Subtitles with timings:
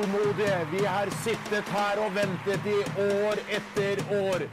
[0.00, 0.66] Tålmodige.
[0.72, 4.44] Vi har sittet her og ventet i år etter år.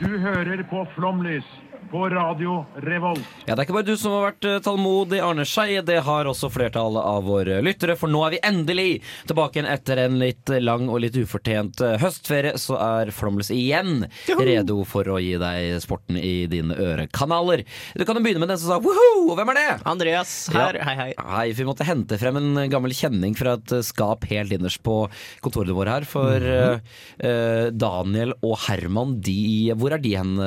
[0.00, 1.44] Du hører på Flomlys
[1.90, 3.20] på Radio Revolt.
[3.46, 5.82] Ja, Det er ikke bare du som har vært eh, tålmodig, Arne Skeie.
[5.84, 8.88] Det har også flertallet av våre lyttere, for nå er vi endelig
[9.28, 12.54] tilbake igjen etter en litt lang og litt ufortjent eh, høstferie.
[12.60, 17.64] Så er Flåmles igjen redo for å gi deg sporten i dine ørekanaler.
[17.96, 19.32] Du kan jo begynne med den som sa woho!
[19.38, 19.66] Hvem er det?
[19.88, 21.08] Andreas her, hei hei.
[21.18, 25.00] Hei, vi måtte hente frem en gammel kjenning fra et eh, skap helt innerst på
[25.44, 26.08] kontorene våre her.
[26.08, 26.80] For mm -hmm.
[27.24, 30.38] uh, Daniel og Herman, de, hvor er de hen,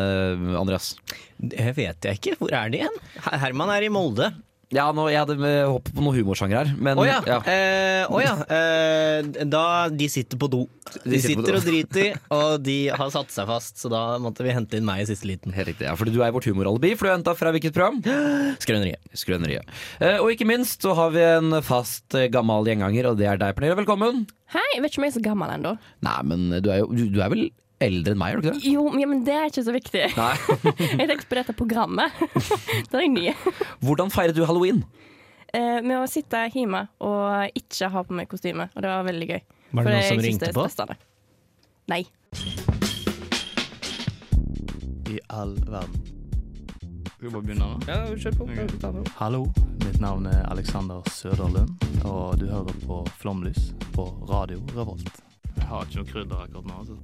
[0.57, 0.95] Andreas?
[1.41, 2.37] Det vet jeg ikke.
[2.39, 3.03] Hvor er de igjen?
[3.41, 4.29] Herman er i Molde.
[4.71, 5.35] Ja, nå, jeg hadde
[5.67, 6.69] håpet på noen humorsjanger her.
[6.79, 7.17] Men Å ja.
[7.27, 7.39] ja.
[7.43, 8.37] Eh, oh, ja.
[8.47, 10.61] Eh, da De sitter på do.
[11.03, 11.59] De, sitter sitter do.
[11.59, 15.03] og driter, og de har satt seg fast, så da måtte vi hente inn meg
[15.03, 15.51] i siste liten.
[15.55, 17.99] Helt riktig, ja, fordi du er vårt humoralibi, for du er henta fra hvilket program?
[18.63, 19.03] Skrøneriet.
[19.17, 19.67] Skrøneriet.
[19.99, 23.43] Eh, og ikke minst så har vi en fast eh, gammel gjenganger, og det er
[23.43, 23.79] deg, Pernille.
[23.83, 24.23] Velkommen.
[24.55, 25.75] Hei, jeg vet ikke om jeg er så gammel ennå.
[26.07, 27.49] Nei, men du er jo du, du er vel
[27.85, 28.71] eldre enn meg, er du ikke det?
[28.73, 30.03] Jo, ja, men det er ikke så viktig.
[30.17, 30.33] Nei.
[31.01, 32.21] Jeg tenkte på dette programmet.
[32.91, 33.25] Da er jeg ny.
[33.85, 34.83] Hvordan feirer du halloween?
[35.53, 39.27] Eh, med å sitte hjemme og ikke ha på meg kostyme, og det var veldig
[39.33, 39.41] gøy.
[39.71, 40.65] Var det For noen som ringte på?
[40.67, 40.95] stressende.
[41.91, 42.03] Nei.
[45.11, 46.01] i all verden.
[47.11, 47.79] Skal vi bare begynne nå?
[47.89, 48.45] Ja, kjør på.
[48.47, 49.11] Okay.
[49.19, 49.41] Hallo,
[49.83, 51.75] mitt navn er Alexander Søderlund,
[52.07, 55.11] og du hører på Flomlys på Radio Revolt.
[55.57, 56.79] Jeg har ikke noe krydder akkurat nå.
[56.79, 56.97] altså.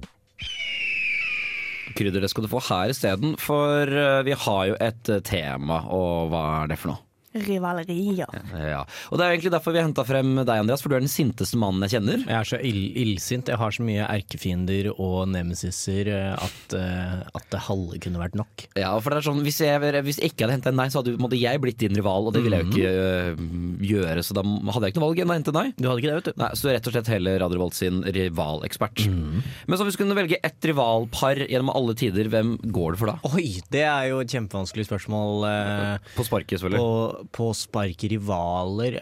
[1.98, 5.82] Krydder det skal du få her isteden, for eh, vi har jo et eh, tema,
[5.88, 7.07] og hva er det for noe?
[7.46, 8.26] Rivalerier.
[8.58, 8.82] Ja.
[9.10, 11.04] Og det er jo egentlig derfor vi har henta frem deg, Andreas, for du er
[11.04, 12.22] den sinteste mannen jeg kjenner.
[12.26, 13.48] Jeg er så ill illsint.
[13.52, 18.36] Jeg har så mye erkefiender og nemesiser eh, at, eh, at det halve kunne vært
[18.38, 18.66] nok.
[18.78, 21.02] Ja, for det er sånn, Hvis jeg, hvis jeg ikke hadde henta en deg, så
[21.02, 23.44] hadde måtte jeg blitt din rival, og det ville jeg jo ikke øh,
[23.92, 24.24] gjøre.
[24.26, 25.72] Så da hadde jeg ikke noe valg enn å hente deg.
[25.78, 26.40] Du hadde ikke det, vet du.
[26.42, 29.04] Nei, Så du er rett og slett heller Radio Revolt sin rivalekspert.
[29.08, 33.12] Men så hvis du kunne velge ett rivalpar gjennom alle tider, hvem går det for
[33.12, 33.16] da?
[33.32, 35.44] Oi, det er jo et kjempevanskelig spørsmål.
[35.48, 36.78] eh, På sparket, selvfølgelig.
[36.82, 38.98] på, på spark rivaler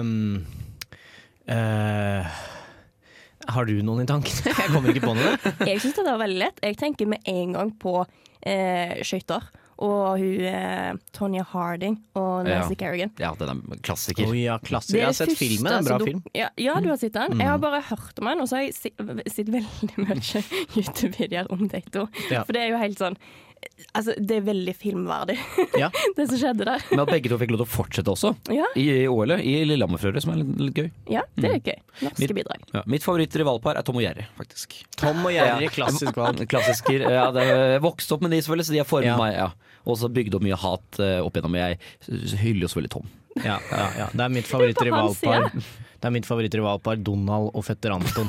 [0.00, 0.40] um,
[1.48, 2.40] uh,
[3.48, 4.54] Har du noen i tankene?
[4.62, 5.36] Jeg kommer ikke på noe.
[5.70, 6.60] Jeg syns det var veldig lett.
[6.64, 8.00] Jeg tenker med en gang på
[8.44, 9.48] eh, skøyter.
[9.78, 12.78] Og hun eh, Tonya Harding og Nancy Ja.
[12.80, 13.12] Kerrigan.
[13.22, 14.26] Ja, den er klassiker.
[14.26, 14.98] Oh, ja, klassiker.
[14.98, 16.22] Jeg har sett filmen, det er en bra film.
[16.34, 17.38] Ja, ja, du har sett den.
[17.38, 20.42] Jeg har bare hørt om den, og så har jeg sett veldig mye
[20.76, 22.08] YouTube-videoer om de to.
[22.26, 22.42] Ja.
[22.42, 23.20] For det er jo helt sånn
[23.96, 25.36] Altså, det er veldig filmverdig,
[25.78, 25.88] Ja.
[26.16, 26.82] det som skjedde der.
[26.90, 29.54] Men at begge to fikk lov til å fortsette også, Ja, i, i OL-et, i
[29.66, 30.90] Lillehammer for som er litt, litt gøy.
[31.14, 31.78] ja det er gøy.
[32.02, 32.66] Mitt- Norske bidrag.
[32.74, 32.82] Ja.
[32.94, 34.76] Mitt favoritt-rivalpar er Tom og Jerry, faktisk.
[35.00, 36.42] Tom og Jerry, klassisk valg.
[36.50, 37.06] Klassisker.
[37.10, 39.16] Ja, det er vokst opp med de, selvfølgelig, så de har formet Ja.
[39.18, 39.34] meg.
[39.38, 39.48] Ja.
[39.88, 41.56] Og så bygde opp mye hat eh, opp igjennom.
[41.56, 41.78] Jeg
[42.42, 43.08] hyller jo selvfølgelig Tom.
[43.36, 44.08] Ja, ja, ja.
[44.12, 45.50] Det er mitt favorittrivalpar.
[45.98, 48.28] Det er mitt favorittrivalpar Donald og fetter Anton.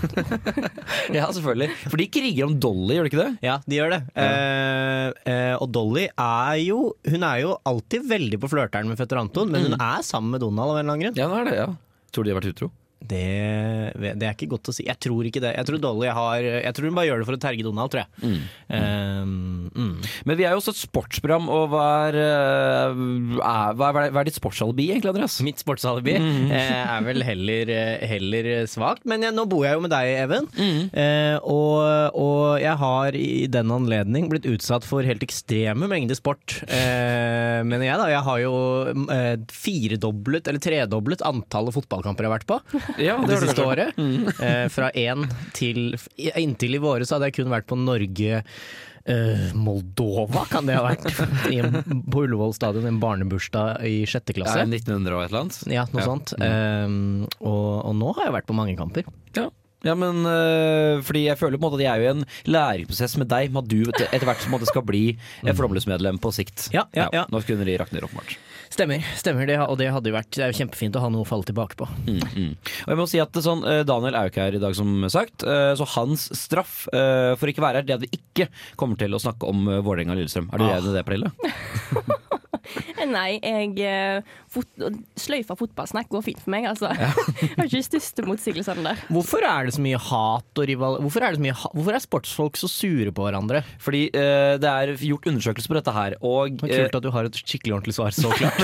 [1.13, 1.69] Ja, selvfølgelig.
[1.89, 3.29] For de kriger om Dolly, gjør de ikke det?
[3.45, 3.99] Ja, de gjør det.
[4.17, 6.79] Eh, eh, og Dolly er jo
[7.09, 10.43] Hun er jo alltid veldig på flørteren med fetter Anton, men hun er sammen med
[10.45, 11.17] Donald av en eller annen grunn.
[11.19, 11.69] Ja, det er det, ja.
[12.13, 12.71] Tror du de har vært utro?
[12.99, 14.83] Det, det er ikke godt å si.
[14.83, 15.53] Jeg tror ikke det.
[15.55, 18.03] Jeg tror Dolly har Jeg tror hun bare gjør det for å terge Donald, tror
[18.03, 18.33] jeg.
[18.75, 19.93] Eh, mm.
[20.27, 22.99] Men vi er jo også et sportsprogram, og hva er, eh,
[23.39, 25.39] er, hva er, hva er ditt sportsalibi egentlig, Andreas?
[25.45, 26.51] Mitt sportsalibi mm.
[26.59, 30.49] er vel heller, eh, heller svakt, men jeg, nå bor jeg jo med deg, Even.
[30.59, 36.59] Uh, og, og jeg har i den anledning blitt utsatt for helt ekstreme mengder sport.
[36.67, 38.53] uh, men jeg da, jeg har jo
[39.07, 42.59] uh, firedoblet, eller tredoblet antallet fotballkamper jeg har vært på
[43.09, 43.97] Ja, det siste året.
[43.99, 45.25] Eh, fra én
[45.57, 45.95] til
[46.35, 50.83] Inntil i våre så hadde jeg kun vært på Norge eh, Moldova kan det ha
[50.87, 51.07] vært.
[51.53, 51.79] I en,
[52.11, 54.65] på Ullevål stadion, en barnebursdag i sjette Ja, klasse.
[54.67, 55.61] 1900 og et eller annet?
[55.71, 56.07] Ja, noe Ja.
[56.09, 56.33] sånt.
[56.37, 56.87] Eh,
[57.39, 59.07] og, og nå har jeg vært på mange kamper.
[59.37, 59.47] Ja.
[59.87, 62.25] Ja, men øh, fordi jeg føler på en måte at jeg er jo i en
[62.51, 65.03] læringsprosess med deg, med at du etter hvert måte skal bli
[65.45, 66.67] et Flåmlys-medlem på sikt.
[66.75, 67.23] Ja, ja, ja.
[67.31, 68.35] Nå skulle de rakne åpenbart.
[68.69, 71.23] Stemmer, stemmer det, og det hadde jo vært det er jo kjempefint å ha noe
[71.23, 71.87] å falle tilbake på.
[72.05, 72.51] Mm, mm.
[72.85, 74.91] Og jeg må si at sånn, øh, Daniel er jo ikke her i dag, som
[75.09, 75.43] sagt.
[75.47, 78.49] øh, Så hans straff for ikke å være her, det er at vi ikke
[78.79, 80.51] kommer til å snakke om Vålerenga og Lillestrøm.
[80.53, 80.75] Er du Ah.
[80.77, 81.31] enig i det, Pernille?
[83.15, 84.85] Nei, jeg eh, fot
[85.19, 86.91] Sløyfa fotballsnakk går fint for meg, altså.
[86.93, 89.03] Jeg har ikke de største motsigelsene der.
[89.09, 90.99] Hvorfor er det så mye hat og rival...
[91.03, 91.71] Hvorfor er, det så mye ha...
[91.75, 93.63] Hvorfor er sportsfolk så sure på hverandre?
[93.81, 97.29] Fordi uh, det er gjort undersøkelser på dette her, og Det kult at du har
[97.29, 98.59] et skikkelig ordentlig svar så klart.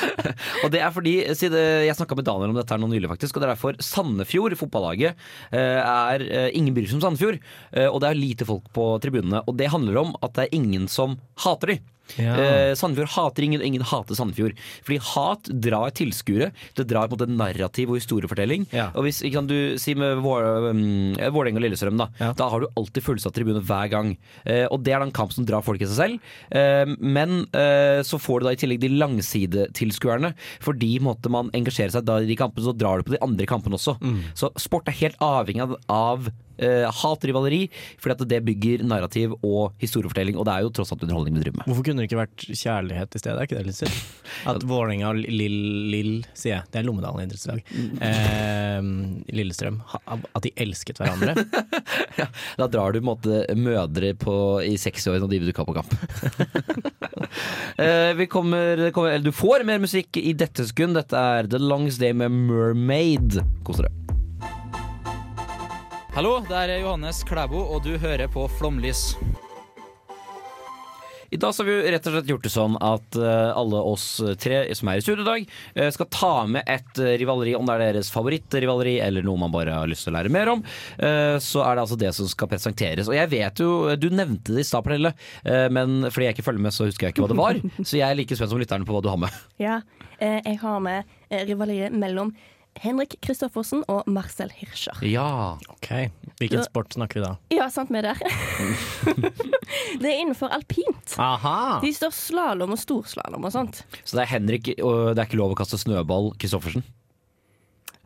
[0.64, 3.36] Og det er fordi siden Jeg snakka med Daniel om dette her nå nylig, faktisk.
[3.36, 5.18] Og det er derfor Sandefjord, fotballaget,
[5.50, 7.40] eh, er eh, Ingen bryr seg om Sandefjord.
[7.72, 9.42] eh, Og det er lite folk på tribunene.
[9.46, 11.78] Og det handler om at det er ingen som hater de.
[12.18, 12.34] Ja.
[12.38, 14.54] Eh, Sandefjord hater ingen, og ingen hater Sandefjord.
[14.86, 16.52] Fordi hat drar tilskuere.
[16.78, 18.66] Det drar på en måte narrativ og historiefortelling.
[18.72, 18.88] Ja.
[18.94, 22.32] Og hvis ikke sant, du sier med Vår- um, Vålerenga og Lillestrøm, da, Ja.
[22.32, 24.16] da har du alltid fullsatt tribune hver gang.
[24.46, 26.20] Eh, og det er da en kamp som drar folk i seg selv.
[26.50, 30.34] Eh, men eh, så får du da i tillegg de langsidetilskuerne.
[30.64, 33.46] Fordi måtte man engasjere seg da i de kampene, så drar du på de andre
[33.46, 33.96] kampene også.
[34.36, 37.62] Så sport er helt avhengig av, av eh, hat, rivaleri,
[38.00, 40.38] fordi at det bygger narrativ og historiefortelling.
[40.38, 41.70] Og det er jo tross alt underholdning vi driver med.
[41.70, 43.36] Hvorfor kunne det ikke vært kjærlighet i stedet?
[43.38, 43.98] Er ikke det litt synd?
[44.52, 45.58] At Vålerenga og Lill,
[45.92, 47.62] Lill sier jeg, det er Lommedalen idrettslag,
[48.00, 48.90] uh,
[49.36, 51.36] Lillestrøm, ha- at de elsket hverandre.
[52.56, 55.68] Da drar du på en måte mødre på, i 60-årene og de vil du opp
[55.68, 55.92] på kamp.
[57.76, 60.96] uh, vi kommer, kommer, eller du får mer musikk i dette sekund.
[60.96, 63.40] Dette er The Longest Day med Mermaid.
[63.66, 64.15] Kos dere.
[66.16, 69.10] Hallo, det er Johannes Klæbo, og du hører på Flomlys.
[71.28, 74.06] I dag så har vi rett og slett gjort det sånn at eh, alle oss
[74.40, 77.68] tre som er i studio i dag, eh, skal ta med et eh, rivaleri, om
[77.68, 80.64] det er deres favorittrivaleri eller noe man bare har lyst til å lære mer om.
[80.96, 83.12] Eh, så er det altså det som skal presenteres.
[83.12, 83.70] Og jeg vet jo,
[84.00, 85.12] du nevnte det i stad, Pernille,
[85.44, 87.60] men fordi jeg ikke følger med, så husker jeg ikke hva det var.
[87.90, 89.40] Så jeg er like spent som lytterne på hva du har med.
[89.60, 89.82] Ja,
[90.16, 92.32] eh, jeg har med rivaleriet mellom
[92.82, 94.98] Henrik Kristoffersen og Marcel Hirscher.
[95.06, 95.56] Ja.
[95.72, 97.32] Ok, Hvilken sport snakker vi da?
[97.54, 98.20] Ja, sant vi er der.
[100.02, 101.16] det er innenfor alpint.
[101.22, 101.80] Aha!
[101.84, 103.82] De står slalåm og storslalåm og sånt.
[104.04, 106.84] Så det er Henrik, og det er ikke lov å kaste snøball, Kristoffersen?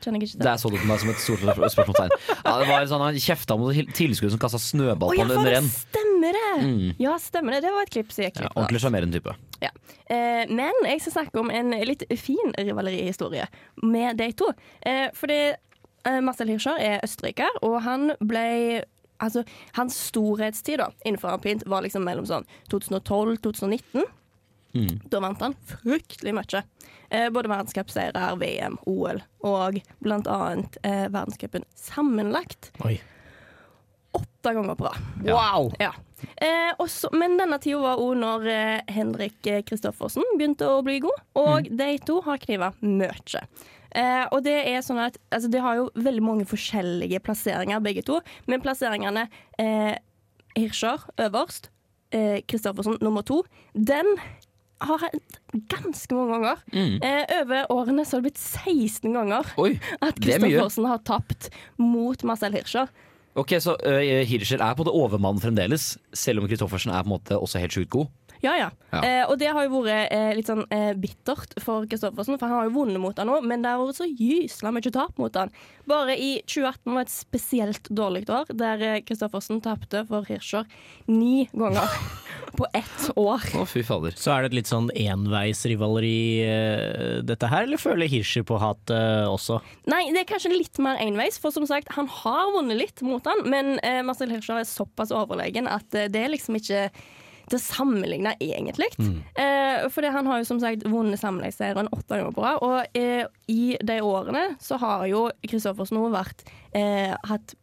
[0.00, 2.14] Kjenner jeg ikke Det Der er så du på meg som et stort spørsmålstegn.
[2.40, 5.58] Ja, det var sånn, Han kjefta mot tilskuere som kasta snøball på ja, for under
[5.58, 5.68] en.
[6.20, 6.66] Stemmer det!
[6.66, 6.94] Mm.
[7.00, 7.60] Ja, stemmer det.
[7.64, 8.62] Det var et klipp som gikk Ja, litt bra.
[8.62, 9.34] ordentlig sjarmerende type.
[9.60, 9.70] Ja.
[10.06, 13.46] Eh, men jeg skal snakke om en litt fin rivalerihistorie
[13.82, 14.52] med de to.
[14.82, 18.84] Eh, fordi eh, Marcel Hirscher er østerriker, og han ble
[19.20, 19.42] Altså,
[19.76, 24.06] hans storhetstid da, innenfor alpint var liksom mellom sånn 2012-2019.
[24.72, 24.94] Mm.
[25.12, 26.62] Da vant han fryktelig mye.
[27.10, 32.94] Eh, både verdenscupseirer, VM, OL og blant annet eh, verdenscupen sammenlagt Oi.
[34.16, 35.10] Åtte ganger på rad.
[35.26, 35.72] Wow!
[35.80, 35.92] Ja.
[36.36, 41.22] Eh, også, men denne tida var òg når eh, Henrik Kristoffersen begynte å bli god,
[41.40, 43.44] og de to har kniva mye.
[43.90, 48.04] Eh, og det er sånn at altså, De har jo veldig mange forskjellige plasseringer, begge
[48.06, 49.26] to, men plasseringene
[49.58, 49.96] eh,
[50.54, 51.70] Hirscher øverst,
[52.14, 53.42] eh, Kristoffersen nummer to,
[53.74, 54.14] den
[54.80, 56.62] har hendt ganske mange ganger.
[56.72, 60.22] Eh, over årene så har det blitt 16 ganger Oi, at er.
[60.22, 62.88] Kristoffersen har tapt mot Marcel Hirscher.
[63.38, 67.14] Ok, Så uh, Hirscher er på måte overmann fremdeles, selv om Kristoffersen er på en
[67.14, 68.10] måte også helt sjukt god?
[68.40, 68.70] Ja, ja.
[68.90, 69.00] Ja.
[69.04, 72.56] Eh, og det har jo vært eh, litt sånn eh, bittert for Kristoffersen, for han
[72.56, 75.36] har jo vunnet mot han nå, men det har vært så gysla mye tap mot
[75.38, 75.52] han.
[75.90, 80.66] Bare i 2018 var et spesielt dårlig år, der eh, Kristoffersen tapte for Hirscher
[81.10, 81.86] ni ganger
[82.58, 83.44] på ett år.
[83.60, 84.16] Å, fy fader.
[84.18, 89.28] Så er det et litt sånn enveisrivaleri eh, dette her, eller føler Hirscher på hatet
[89.30, 89.60] også?
[89.92, 93.24] Nei, det er kanskje litt mer enveis, for som sagt, han har vunnet litt mot
[93.28, 96.88] han, men eh, Marcel Hirscher er såpass overlegen at eh, det er liksom ikke
[97.50, 98.88] til å sammenligne, egentlig.
[99.34, 103.24] Eh, fordi han har jo som sagt vunnet sammenligningsserien åtte ganger på rad, og eh,
[103.50, 106.46] i de årene så har jo Kristoffersen også vært
[106.78, 107.56] eh, hatt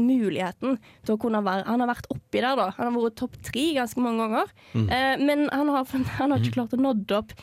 [0.00, 2.70] muligheten til å kunne være Han har vært oppi der, da.
[2.78, 4.54] Han har vært topp tre ganske mange ganger.
[4.74, 5.86] Eh, men han har,
[6.18, 7.36] han har ikke klart å nådde opp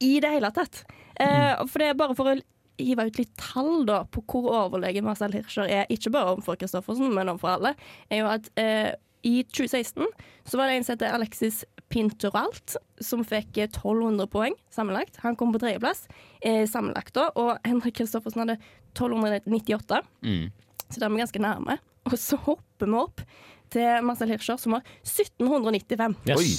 [0.00, 0.84] i det hele tatt.
[1.20, 2.38] Eh, for det er bare for å
[2.80, 7.12] hive ut litt tall da, på hvor overlegen Marcel Hirscher er, ikke bare overfor Kristoffersen,
[7.12, 7.74] men overfor alle,
[8.08, 8.92] er jo at eh,
[9.26, 10.06] i 2016
[10.48, 15.18] så var det en som heter Alexis Pinturalt, som fikk eh, 1200 poeng sammenlagt.
[15.24, 16.06] Han kom på tredjeplass
[16.40, 18.58] eh, sammenlagt da, og Henrik Kristoffersen hadde
[18.94, 20.02] 1298.
[20.26, 20.50] Mm.
[20.88, 21.78] Så da er vi ganske nærme.
[22.08, 23.24] Og så hopper vi opp
[23.70, 26.16] til Marcel Hirscher, som har 1795.
[26.36, 26.50] Oi.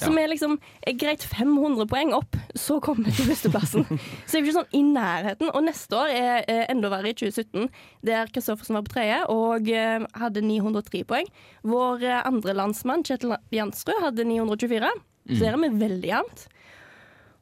[0.00, 3.86] Som er liksom er greit 500 poeng opp, så kommer vi til førsteplassen.
[4.26, 5.52] så det er ikke sånn i nærheten.
[5.52, 7.70] Og neste år er eh, enda verre, i 2017,
[8.06, 11.30] der Kristoffersen var på tredje og eh, hadde 903 poeng.
[11.66, 14.92] Vår eh, andre landsmann, Kjetil Jansrud, hadde 924.
[15.26, 16.46] Så der er vi veldig jevnt.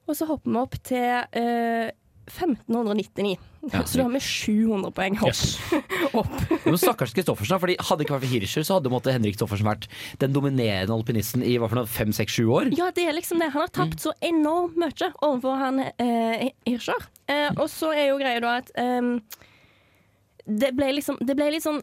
[0.08, 1.92] Og så hopper vi opp til
[2.26, 3.36] eh, 1599.
[3.72, 5.40] Så du har med 700 poeng opp.
[6.20, 6.34] opp.
[6.64, 9.88] Men stakkars Kristoffersen, fordi hadde ikke vært for Hirscher, så hadde måtte Henrik Kristoffersen vært
[10.20, 12.72] den dominerende alpinisten i hva for noe, fem, seks, sju år.
[12.76, 13.52] Ja, det er liksom det.
[13.54, 17.08] Han har tapt så enormt mye overfor han eh, Hirscher.
[17.30, 19.40] Eh, og så er jo greia da at eh,
[20.44, 21.80] det ble liksom Det ble litt sånn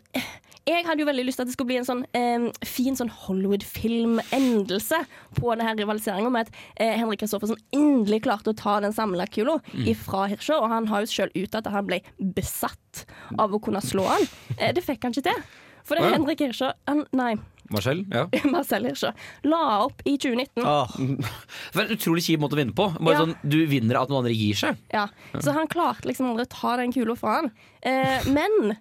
[0.69, 3.09] Jeg hadde jo veldig lyst til at det skulle bli en sånn eh, fin sånn
[3.23, 4.99] Hollywood-film-endelse
[5.39, 9.57] på denne rivaliseringa med at eh, Henrik Kristoffersen endelig klarte å ta den samla kula
[9.89, 12.01] ifra Hirscher, og han har jo sjøl uttalt at han ble
[12.37, 13.05] besatt
[13.41, 14.27] av å kunne slå han.
[14.59, 15.41] Eh, det fikk han ikke til.
[15.81, 16.19] For det er ja.
[16.19, 17.31] Henrik Hirscher han, Nei,
[17.71, 18.03] Marcel?
[18.13, 18.27] Ja.
[18.53, 20.61] Marcel Hirscher la opp i 2019.
[20.61, 21.31] Det
[21.73, 22.89] For en utrolig kjip måte å vinne på.
[22.99, 23.23] Bare Ja.
[23.25, 24.77] sånn, Du vinner at noen andre gir seg.
[24.93, 25.07] Ja,
[25.39, 27.51] Så han klarte liksom aldri å ta den kula fra han.
[27.81, 28.75] Eh, men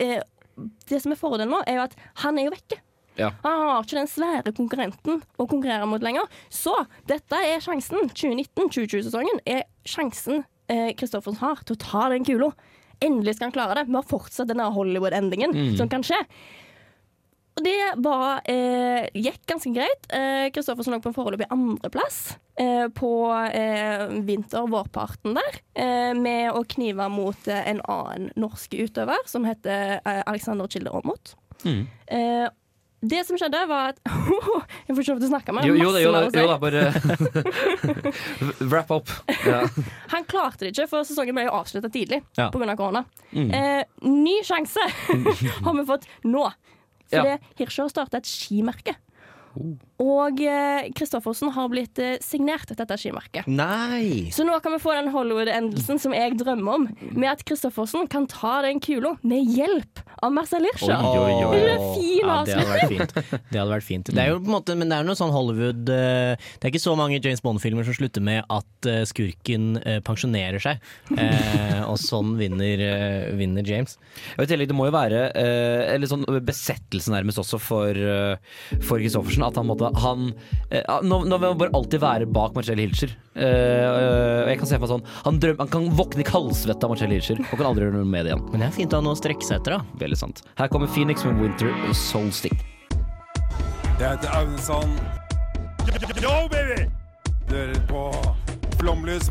[0.00, 0.18] eh,
[0.90, 2.80] det som er fordelen nå, er jo at han er jo vekke.
[3.18, 3.30] Ja.
[3.42, 6.28] Han har ikke den svære konkurrenten å konkurrere mot lenger.
[6.52, 6.72] Så
[7.10, 8.08] dette er sjansen.
[8.16, 12.52] 2019-2020-sesongen er sjansen eh, har til å ta den kula.
[13.00, 13.88] Endelig skal han klare det.
[13.90, 16.20] Vi har fortsatt denne Hollywood-endingen som kan skje.
[17.60, 20.06] Og det var, eh, gikk ganske greit.
[20.08, 23.10] Eh, Kristoffersen lå på en foreløpig andreplass eh, på
[23.52, 29.98] eh, vinter-vårparten der, eh, med å knive mot eh, en annen norsk utøver som heter
[30.00, 31.34] eh, Alexander Kilde Aamodt.
[31.66, 31.84] Mm.
[32.08, 32.46] Eh,
[33.00, 34.00] det som skjedde, var at
[34.88, 36.82] Jeg får ikke lov til å snakke med Jo, jo, jo, da, jo da, bare
[38.72, 39.12] wrap up.
[39.44, 39.62] Ja.
[40.14, 42.48] Han klarte det ikke, for sesongen ble jo avslutta tidlig Ja.
[42.48, 43.04] av korona.
[43.32, 43.52] Mm.
[43.52, 46.48] Eh, ny sjanse har vi fått nå.
[47.12, 47.22] Ja.
[47.22, 48.94] Fordi Hirscher har starta et skimerke.
[49.58, 49.72] Oh.
[50.00, 50.38] Og
[50.96, 53.48] Kristoffersen har blitt eh, signert etter dette skimerket.
[53.50, 54.30] nei!
[54.32, 58.28] Så nå kan vi få den Hollywood-endelsen som jeg drømmer om, med at Kristoffersen kan
[58.30, 61.02] ta den kula med hjelp av Marcel Hirscher.
[61.02, 61.34] Oi.
[61.50, 63.14] Det er en fin Ja, det hadde vært fint.
[63.50, 64.10] Det hadde vært fint.
[64.14, 66.72] Det er jo på en måte, men det er noe sånn Hollywood eh, Det er
[66.72, 70.80] ikke så mange James Bond-filmer som slutter med at eh, skurken eh, pensjonerer seg,
[71.16, 73.96] eh, og sånn vinner, eh, vinner James.
[74.36, 77.96] Og I tillegg, det må jo være eh, en litt sånn besettelse nærmest også for
[77.96, 78.36] eh,
[78.84, 79.39] For Kristoffersen.
[79.46, 80.30] At han måtte han,
[80.70, 83.14] eh, nå, nå vil han bare alltid være bak Marcel Hilscher.
[83.34, 86.84] Eh, eh, jeg kan se for meg sånn Han, drøm, han kan våkne i kaldsvette
[86.86, 88.44] av Marcel Hilscher og kan aldri gjøre noe med det igjen.
[88.52, 89.98] Men det er fint å ha noe å strekke seg etter, da.
[90.02, 90.44] Veldig sant.
[90.60, 92.56] Her kommer Phoenix med Winter Soul Sting.
[94.00, 94.96] Jeg heter Aune Sand.
[96.20, 96.86] Yo, baby!
[97.50, 98.04] Du hører på
[98.78, 99.30] Flomlys.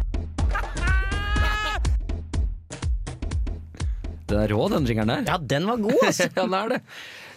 [4.30, 5.24] Den er rå, den jingeren der.
[5.26, 6.28] Ja, den var god, altså.
[6.36, 6.80] Ja, den er det.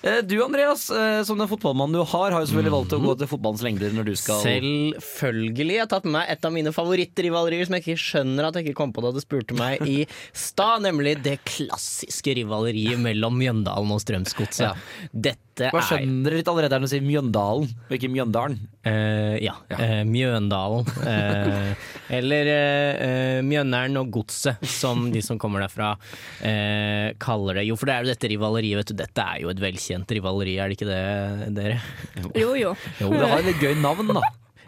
[0.02, 3.14] Eh, Du Andreas, eh, som den fotballmannen du har, har jo selvfølgelig valgt å gå
[3.21, 5.76] til fotballens lengder når du skal Selvfølgelig.
[5.76, 8.66] Jeg har tatt med meg et av mine favorittrivalerier som jeg ikke skjønner at jeg
[8.66, 10.02] ikke kom på da du spurte meg i
[10.35, 14.73] stad, nemlig det klassiske rivaleriet mellom Mjøndalen og Strømsgodset.
[14.73, 14.75] Ja.
[15.12, 18.59] Dette Hva er skjønner litt allerede når du sier Mjøndalen, og ikke Mjøndalen?
[18.82, 19.54] Uh, ja.
[19.76, 20.88] Eh, Mjøndalen.
[21.04, 22.50] Uh, eller
[23.47, 25.94] Mjøndalen og Godset, som de som kommer derfra
[27.23, 27.66] kaller det.
[27.68, 28.97] Jo, for det er jo dette rivaleriet, vet du.
[28.99, 31.80] Dette er jo et velkjent rivaleri, er det ikke det, dere?
[32.38, 32.75] Jo, jo.
[33.00, 34.20] Jo, det har et gøy navn, da.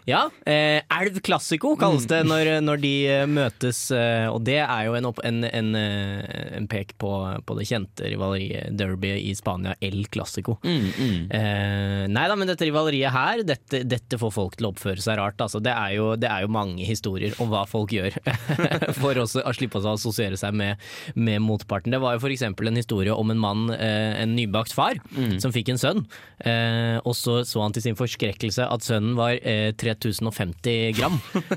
[0.05, 0.29] Ja.
[0.45, 4.95] Eh, Elv Classico kalles det når, når de eh, møtes, eh, og det er jo
[4.97, 7.11] en, opp, en, en, eh, en pek på,
[7.45, 10.57] på det kjente rivaleriet derby i Spania, El Classico.
[10.65, 15.19] Eh, nei da, men dette rivaleriet her, dette, dette får folk til å oppføre seg
[15.19, 15.41] rart.
[15.41, 18.15] Altså, det, er jo, det er jo mange historier om hva folk gjør
[19.01, 20.81] for å slippe å assosiere seg med,
[21.17, 21.93] med motparten.
[21.95, 22.45] Det var jo f.eks.
[22.49, 24.99] en historie om en mann, en nybakt far,
[25.41, 26.05] som fikk en sønn.
[26.45, 29.71] Eh, og så så han til sin forskrekkelse at sønnen var eh,
[30.03, 31.15] 3050 gram.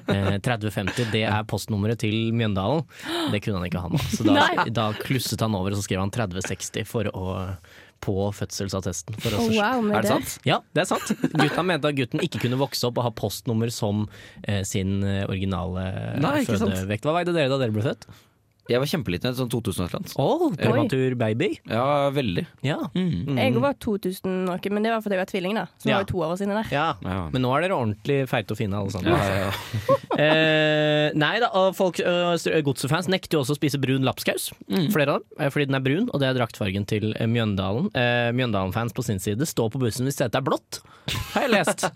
[0.09, 2.85] Eh, 3050, det er postnummeret til Mjøndalen.
[3.33, 4.00] Det kunne han ikke ha nå.
[4.14, 7.26] Så da, da klusset han over og så skrev han 3060 for å
[7.99, 9.16] på fødselsattesten.
[9.18, 10.11] For Oh, wow, Er det det.
[10.12, 10.35] sant?
[10.47, 11.09] ja, det er sant.
[11.35, 14.04] Gutta mente at gutten ikke kunne vokse opp og ha postnummer som
[14.47, 15.88] eh, sin eh, originale
[16.23, 17.02] Nei, fødevekt.
[17.09, 18.07] Hva veide dere da dere ble født?
[18.68, 20.14] Jeg var kjempeliten, sånn 2000 et eller annet.
[20.20, 21.48] Å, prematur baby.
[21.70, 22.44] Ja, veldig.
[22.66, 22.76] Ja.
[22.94, 25.64] Jeg var 2000 noe, men det var fordi jeg var tvilling, da.
[25.78, 25.96] Så det Ja.
[25.98, 26.68] var jo to år siden der.
[26.75, 26.88] ja.
[27.08, 27.28] Ja.
[27.32, 29.08] Men nå er dere ordentlig feite og fine alle sammen.
[29.08, 29.96] Ja, ja, ja.
[30.18, 31.46] Eh, nei da,
[31.78, 32.00] folk,
[32.66, 34.48] godsefans nekter jo også å spise brun lapskaus.
[34.90, 37.87] Flere av dem, eh, fordi den er brun, og det er draktfargen til eh, Mjøndalen.
[37.94, 40.80] Eh, Mjøndalen-fans på sin side står på bussen hvis dette er blått,
[41.37, 41.87] har jeg lest.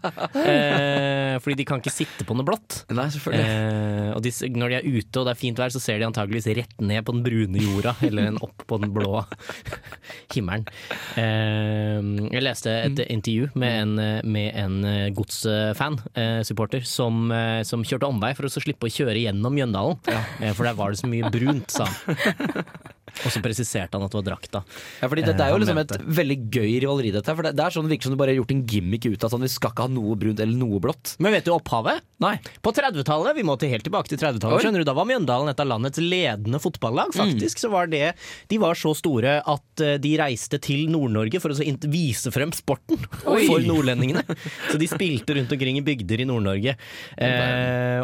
[0.52, 2.83] Eh, fordi de kan ikke sitte på noe blått.
[2.93, 3.43] Nei, selvfølgelig.
[3.43, 6.07] Eh, og de, når de er ute og det er fint vær, så ser de
[6.07, 9.23] antageligvis rett ned på den brune jorda, eller en opp på den blå
[10.35, 10.66] himmelen.
[11.21, 12.00] Eh,
[12.33, 17.61] jeg leste et intervju med en, eh, med en eh, godsfan, eh, supporter, som, eh,
[17.69, 19.99] som kjørte omvei for å slippe å kjøre gjennom Mjøndalen.
[20.40, 22.64] Eh, for der var det så mye brunt, sa han.
[23.25, 24.64] Og så presiserte han at det var drakta.
[25.00, 27.12] Ja, fordi Dette er jo Eh, liksom et veldig gøy rivaleri.
[27.14, 29.07] Dette, for det, det er sånn det virker som du bare har gjort en gimmick
[29.09, 31.14] ut av sånn vi skal ikke ha noe brunt eller noe blått.
[31.23, 32.02] Men vet du opphavet?
[32.23, 32.35] Nei.
[32.64, 35.62] På 30-tallet, vi må til helt tilbake til 30-tallet, skjønner du, da var Mjøndalen et
[35.62, 37.14] av landets ledende fotballag.
[37.16, 38.12] Faktisk så var det
[38.50, 42.52] De var så store at eh, de reiste til Nord-Norge for å så vise frem
[42.54, 43.45] sporten Oi.
[43.49, 44.25] for nordlendingene.
[44.71, 46.76] Så de spilte rundt omkring i bygder i Nord-Norge.
[47.16, 48.02] Eh,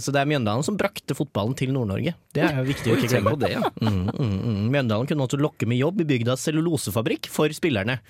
[0.00, 2.14] så det er Mjøndalen som brakte fotballen til Nord-Norge.
[2.34, 3.34] Det er jo viktig å ikke glemme.
[3.34, 3.62] på det, ja.
[3.80, 4.39] Mm, mm, mm.
[4.42, 8.00] Mjøndalen kunne også lokke med jobb i bygdas cellulosefabrikk for spillerne.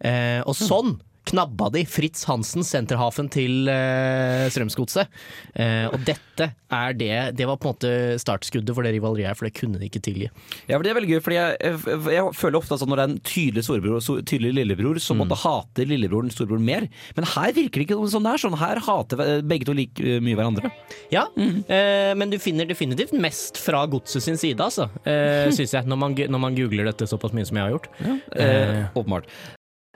[0.00, 0.96] Eh, og sånn
[1.30, 5.10] knabba de Fritz Hansen, senterhafen til eh, Strømsgodset.
[5.54, 7.90] Eh, og dette er det Det var på en måte
[8.22, 10.28] startskuddet for det rivaleriet her, for det kunne de ikke tilgi.
[10.68, 13.04] Ja, for det er veldig gøy, for jeg, jeg, jeg føler ofte at når det
[13.04, 16.88] er en tydelig storebror so, tydelig lillebror, så måtte hater lillebroren storebroren mer.
[17.18, 18.44] Men her virker det ikke sånn det er.
[18.44, 20.72] Sånn, her hater begge to like eh, mye hverandre.
[21.12, 24.90] Ja, eh, men du finner definitivt mest fra godset sin side, altså.
[25.04, 27.90] Eh, Syns jeg, når man, når man googler dette såpass mye som jeg har gjort.
[28.00, 29.30] Eh, åpenbart.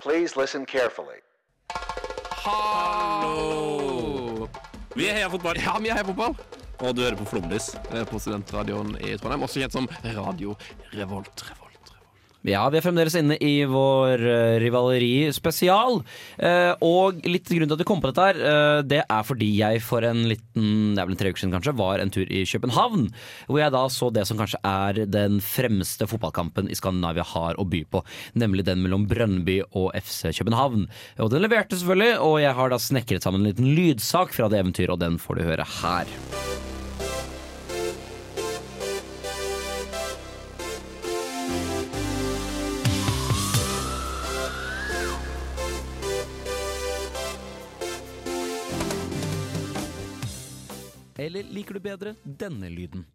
[0.03, 1.21] Please listen carefully.
[2.45, 4.49] Hallo!
[4.95, 5.57] Vi er Heia Fotball.
[5.57, 6.35] Ja, vi er Heia Fotball.
[6.81, 7.71] Og du hører på Flomlys
[8.11, 10.57] på studentradioen i Trondheim, også kjent som Radio.
[10.93, 11.64] Revolt, Revolt.
[12.45, 16.03] Ja, vi er fremdeles inne i vår uh, rivaleri-spesial.
[16.37, 19.49] Eh, og litt grunn til at vi kom på dette her, uh, det er fordi
[19.63, 22.29] jeg for en liten, det er vel en tre uker siden kanskje, var en tur
[22.29, 23.09] i København.
[23.49, 27.65] Hvor jeg da så det som kanskje er den fremste fotballkampen i Skandinavia har å
[27.65, 28.05] by på.
[28.37, 30.91] Nemlig den mellom Brønnby og FC København.
[31.25, 34.61] Og den leverte selvfølgelig, og jeg har da snekret sammen en liten lydsak fra det
[34.61, 36.19] eventyret, og den får du høre her.
[51.25, 53.07] Eller liker du bedre denne lyden?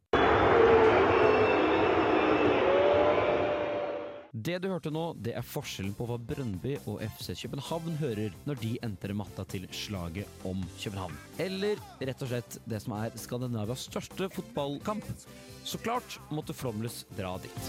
[4.34, 8.62] Det du hørte nå, det er forskjellen på hva Brøndby og FC København hører når
[8.62, 11.18] de entrer matta til slaget om København.
[11.44, 15.06] Eller rett og slett det som er Skandinavias største fotballkamp.
[15.66, 17.64] Så klart måtte Flomlys dra dit.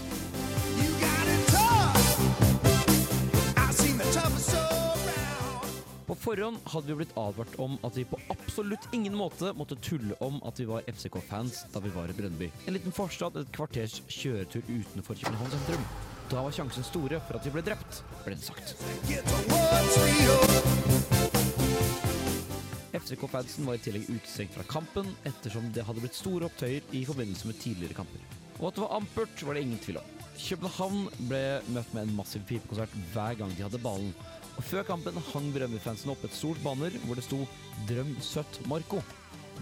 [1.51, 2.60] På
[6.21, 10.37] forhånd hadde vi blitt advart om at vi på absolutt ingen måte måtte tulle om
[10.45, 12.51] at vi var FCK-fans da vi var i Brønnby.
[12.67, 15.87] En liten forstad et kvarters kjøretur utenfor København sentrum.
[16.31, 18.75] Da var sjansen store for at vi ble drept, ble det sagt.
[23.01, 27.49] FCK-fansen var i tillegg utestengt fra kampen ettersom det hadde blitt store opptøyer i forbindelse
[27.49, 28.21] med tidligere kamper.
[28.59, 30.11] Og at det var ampert, var det ingen tvil om.
[30.41, 31.41] København ble
[31.73, 34.13] møtt med en massiv pipekonsert hver gang de hadde ballen.
[34.57, 37.39] Og før kampen hang Brønnøy-fansen opp et stort banner hvor det sto
[37.87, 39.03] 'Drøm søtt Marco'.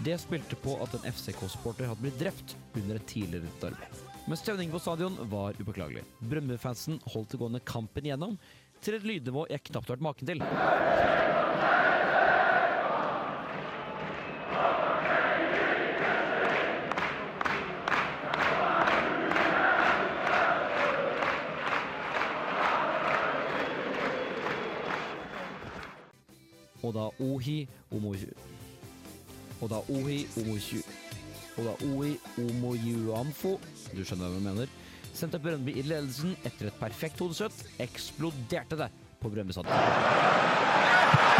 [0.04, 3.88] Det spilte på at en FCK-supporter hadde blitt drept under et tidligere derby.
[4.26, 6.04] Men stemningen på stadion var upåklagelig.
[6.22, 8.38] Brønnøy-fansen holdt det gående kampen igjennom
[8.80, 10.44] til et lydnivå jeg knapt har vært maken til.
[27.20, 28.30] Ohi Omoju
[29.60, 30.82] Og da Ohi Omoju
[31.58, 33.56] Og da Ohi Omojuanfo
[33.92, 34.74] Du skjønner hva jeg mener.
[35.14, 41.39] Sendte Brøndby i ledelsen etter et perfekt hodesøtt Eksploderte det på Brøndby stadion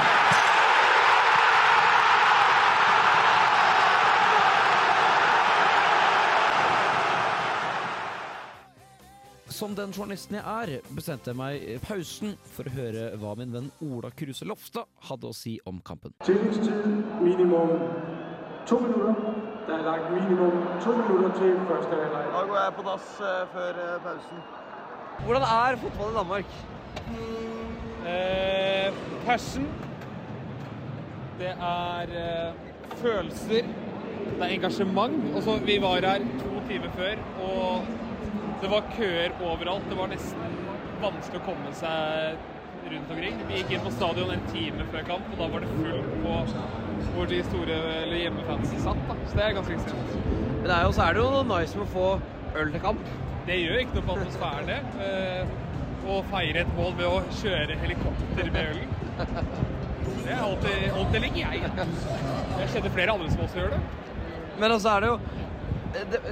[9.60, 13.50] Som den journalisten jeg er, bestemte jeg meg i pausen for å høre hva min
[13.52, 16.14] venn Ola Kruse Lofstad hadde å si om kampen.
[16.24, 16.86] Tilleggstid
[17.20, 17.74] minimum
[18.70, 19.20] to minutter.
[19.66, 22.32] Det er lagt minimum to minutter til første halvleg.
[22.38, 23.12] Da går jeg på dass
[23.52, 24.42] før pausen.
[25.28, 26.58] Hvordan er fotball i Danmark?
[28.16, 29.70] Eh, passion.
[31.42, 32.68] Det er eh,
[33.02, 33.74] følelser.
[34.24, 35.20] Det er engasjement.
[35.36, 38.08] Også, vi var her to timer før, og
[38.60, 39.86] det var køer overalt.
[39.90, 40.56] Det var nesten
[41.00, 43.40] vanskelig å komme seg rundt omkring.
[43.48, 46.36] Vi gikk inn på stadion en time før kamp, og da var det fullt på
[47.14, 49.00] hvor de store eller hjemmefansen satt.
[49.08, 49.16] Da.
[49.28, 50.14] Så det er ganske ekstremt.
[50.60, 52.06] Men det er jo, så er det jo noe nice med å få
[52.60, 53.10] øl til kamp.
[53.48, 54.80] Det gjør ikke noe for atmosfæren, det.
[55.08, 55.58] Eh,
[56.10, 58.94] Å feire et mål ved å kjøre helikopter med ølen.
[60.24, 61.72] Det er alltid, alltid liker jeg.
[62.62, 63.80] Jeg kjenner flere andre som også gjør det.
[64.62, 65.18] Men altså er det jo
[65.92, 66.22] det,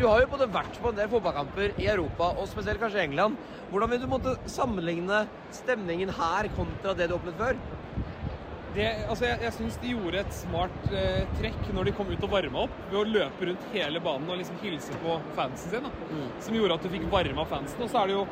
[0.00, 3.06] Du har jo både vært på en del fotballkamper i Europa, og spesielt kanskje i
[3.10, 3.36] England.
[3.68, 7.60] Hvordan vil du måtte sammenligne stemningen her kontra det du opplevde før?
[8.74, 12.26] det, altså jeg, jeg syns de gjorde et smart eh, trekk når de kom ut
[12.26, 15.86] og varma opp, ved å løpe rundt hele banen og liksom hilse på fansen sin.
[15.88, 16.24] Da.
[16.46, 17.84] Som gjorde at du fikk varma fansen.
[17.84, 18.26] Og så er det jo,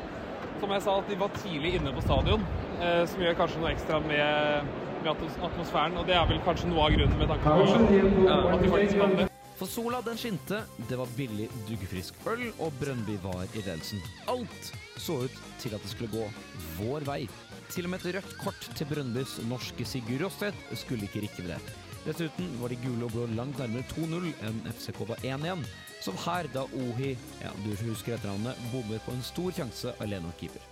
[0.61, 2.45] som jeg sa, at de var tidlig inne på stadion,
[2.79, 5.99] eh, som gjør kanskje noe ekstra med, med atmosfæren.
[5.99, 9.19] Og det er vel kanskje noe av grunnen med tanke på at de faktisk kan
[9.19, 9.28] det.
[9.59, 13.99] For sola den skinte, det var billig duggfrisk øl, og Brøndby var i ledelsen.
[14.31, 16.29] Alt så ut til at det skulle gå
[16.77, 17.25] vår vei.
[17.67, 21.57] Til og med et rødt kort til Brøndbys norske Sigurd Rosstedt skulle ikke rikke ved
[21.57, 21.75] det.
[22.05, 25.67] Dessuten var de gule og blå langt nærmere 2-0 enn FCK var 1-1.
[25.99, 27.11] Som her da Ohi,
[27.43, 30.63] ja, du husker etternavnet, bommer på en stor sjanse alene om keeper.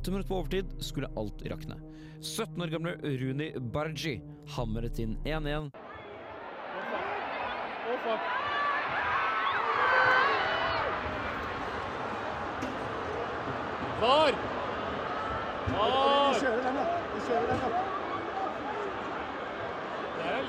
[0.00, 1.76] Åtte minutter på overtid skulle alt rakne.
[2.20, 5.70] 17 år gamle Runi Barji hamret inn 1-1.
[14.00, 14.32] Var!
[15.68, 16.34] Var!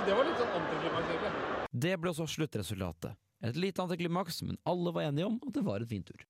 [0.05, 1.31] det var litt sånn antiklimaks, egentlig.
[1.71, 3.19] Det ble også sluttresultatet.
[3.43, 6.23] Et lite antiklimaks, men alle var enige om at det var en fin tur.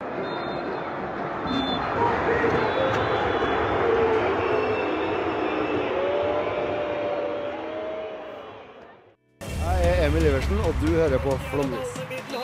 [9.81, 12.40] Jeg er Emil Iversen, og du hører på Flåmlys.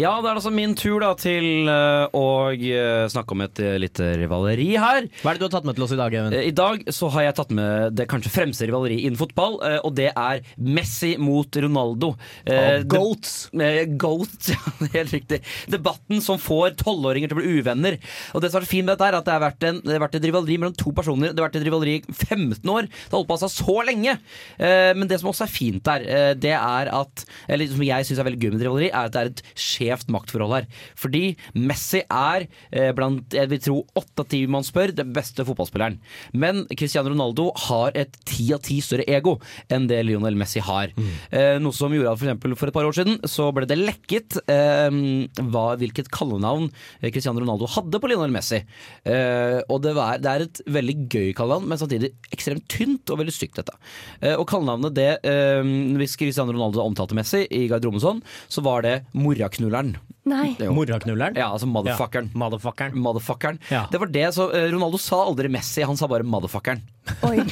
[0.00, 2.22] Ja, det er altså min tur da til eh, å
[2.54, 5.04] eh, snakke om et eh, lite rivaleri her.
[5.20, 6.32] Hva er det du har tatt med til oss i dag, Even?
[6.38, 9.76] Eh, I dag så har jeg tatt med det kanskje fremste rivaleri innen fotball, eh,
[9.84, 12.14] og det er Messi mot Ronaldo.
[12.46, 13.34] Eh, Av goats.
[13.52, 14.60] De, eh, goats, ja,
[14.94, 15.42] helt riktig.
[15.74, 17.98] Debatten som får tolvåringer til å bli uvenner.
[18.32, 20.04] Og det som er fint med dette er at det har vært, en, det har
[20.06, 21.34] vært et rivaleri mellom to personer.
[21.36, 22.88] Det har vært et rivaleri i 15 år.
[22.88, 24.16] Det har holdt på seg så lenge.
[24.56, 28.08] Eh, Men det som også er fint der, eh, det er at Eller som jeg
[28.08, 30.68] syns er veldig gøy med et rivaleri, er at det er et skjevt maktforhold her.
[30.98, 35.44] Fordi Messi er eh, blant jeg vil tro åtte av ti man spør, den beste
[35.46, 35.98] fotballspilleren.
[36.32, 39.38] Men Cristiano Ronaldo har et ti av ti større ego
[39.72, 40.94] enn det Lionel Messi har.
[41.30, 43.78] Eh, noe som gjorde at for, eksempel for et par år siden så ble det
[43.80, 44.88] lekket eh,
[45.50, 46.70] hva, hvilket kallenavn
[47.10, 48.60] Cristiano Ronaldo hadde på Lionel Messi.
[49.04, 53.20] Eh, og det, var, det er et veldig gøy kallenavn, men samtidig ekstremt tynt og
[53.22, 53.76] veldig stygt, dette.
[54.20, 55.62] Eh, og kallenavnet det, eh,
[56.00, 59.79] hvis Cristiano Ronaldo omtalte Messi i garderoben sånn, så var det moraknulleren.
[60.30, 60.52] Nei.
[60.60, 60.72] Jo.
[60.76, 61.36] Moraknulleren?
[61.38, 62.28] Ja, altså motherfuckeren.
[62.32, 62.96] Ja, motherfuckeren.
[63.00, 63.58] Motherfuckeren.
[63.72, 63.86] Ja.
[63.90, 66.82] Det var det, så eh, Ronaldo sa aldri Messi, han sa bare motherfuckeren.
[67.26, 67.40] Oi.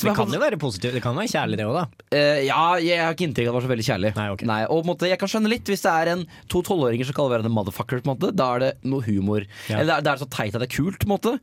[0.00, 0.94] Det kan jo være positivt.
[0.96, 2.04] Det kan være kjærlig, det òg, da.
[2.14, 4.12] Uh, ja, jeg har ikke inntrykk av at det var så veldig kjærlig.
[4.16, 4.44] Nei, ok.
[4.48, 7.16] og på en måte, Jeg kan skjønne litt hvis det er en to tolvåringer som
[7.18, 8.00] kaller hverandre motherfucker.
[8.00, 9.44] på en måte Da er det noe humor.
[9.68, 9.80] Ja.
[9.82, 11.02] Eller det er, det er så teit at det er kult.
[11.02, 11.34] på en måte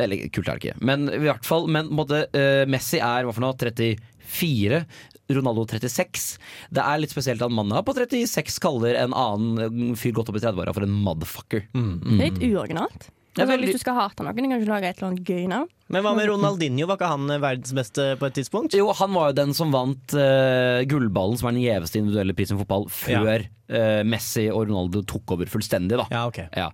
[0.00, 2.98] Eller kult er det ikke, men i hvert fall Men på en måte, uh, Messi
[2.98, 4.82] er hva for noe 34.
[5.28, 6.38] Ronaldo 36.
[6.72, 10.44] Det er litt spesielt at mannen på 36 kaller en annen fyr godt opp i
[10.44, 11.66] 30-åra for en motherfucker.
[11.76, 11.94] Mm.
[12.04, 13.08] Det er litt uoriginalt.
[13.38, 15.44] Altså, veldig- Hvis du skal hate noen, kan du ikke lage et eller annet gøy
[15.48, 15.68] navn.
[15.92, 16.88] Men hva med Ronaldinho?
[16.88, 18.76] Var ikke han eh, verdens beste på et tidspunkt?
[18.76, 22.58] Jo, han var jo den som vant uh, gullballen, som er den gjeveste individuelle prisen
[22.58, 26.06] i fotball, før eh, Messi og Ronaldo tok over fullstendig, da.
[26.12, 26.40] Ja, ok.
[26.56, 26.68] Ja.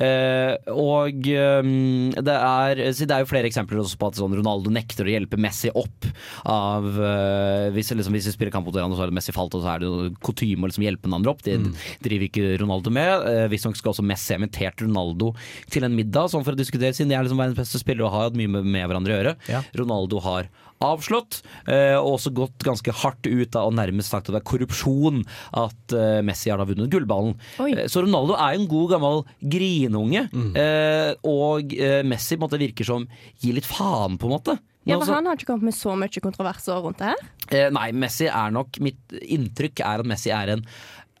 [0.00, 1.30] Uh, og
[1.64, 5.14] um, det, er, det er jo flere eksempler også på at sånn Ronaldo nekter å
[5.14, 6.08] hjelpe Messi opp
[6.50, 6.86] av
[7.74, 9.82] hvis, liksom, hvis de spiller kamp mot hverandre, så har Messi falt, og så er
[9.82, 9.90] det
[10.24, 11.42] kutyme å liksom hjelpe hverandre opp.
[11.46, 11.58] Det
[12.04, 13.26] driver ikke Ronaldo med.
[13.26, 15.32] Uh, Visstnok skal også Messi ha invitert Ronaldo
[15.70, 18.14] til en middag, sånn for å diskutere, siden de er liksom verdens beste spillere og
[18.14, 19.36] har hatt mye med, med hverandre å gjøre.
[19.48, 19.62] Ja.
[19.76, 20.48] Ronaldo har
[20.80, 24.48] avslått, eh, og også gått ganske hardt ut da, og nærmest sagt at det er
[24.48, 25.18] korrupsjon
[25.52, 27.34] at eh, Messi har da vunnet gullballen.
[27.60, 27.72] Oi.
[27.74, 30.56] Eh, Så Ronaldo er en god gammel grinunge, Mm.
[30.56, 31.74] eh, og
[32.08, 33.06] Messi på en måte virker som
[33.42, 34.58] gir litt faen, på en måte.
[34.86, 37.16] Ja, altså- Han har ikke kommet med så mye kontroverser rundt det her.
[37.50, 40.64] Eh, nei, Messi er nok Mitt inntrykk er at Messi er en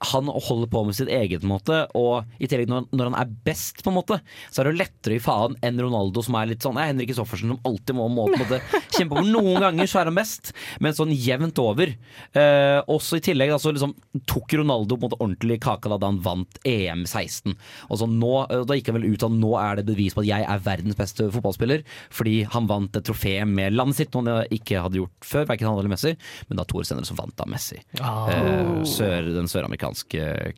[0.00, 3.82] han holder på med sitt eget, måte og i tillegg når, når han er best,
[3.84, 4.16] på en måte
[4.48, 7.52] så er det lettere å gi faen enn Ronaldo, som er litt sånn Henrik Kristoffersen,
[7.52, 8.60] som alltid må, må på en måte
[8.96, 9.28] kjempe over.
[9.28, 11.92] Noen ganger så er han best, men sånn jevnt over.
[12.32, 13.92] Eh, også i tillegg altså, liksom,
[14.30, 17.56] tok Ronaldo på en måte ordentlig kaka da han vant EM 16.
[17.90, 20.24] Og så nå, eh, Da gikk han vel ut av nå er det bevis på
[20.24, 21.84] at jeg er verdens beste fotballspiller,
[22.14, 25.68] fordi han vant et trofé med landet sitt, noe han ikke hadde gjort før, verken
[25.68, 26.16] han eller Messi.
[26.48, 29.89] Men da to år senere så vant da Messi eh, sør, den søramerikanske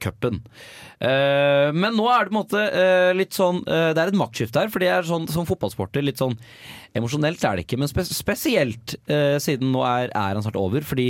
[0.03, 0.41] cupen.
[1.03, 4.19] Eh, men nå er det på en måte eh, litt sånn eh, Det er et
[4.19, 6.37] maktskifte her, for det er sånn som fotballsporter litt sånn
[6.95, 8.93] Emosjonelt er det ikke, men spes spesielt
[9.41, 10.85] siden nå er, er han snart over.
[10.85, 11.07] Fordi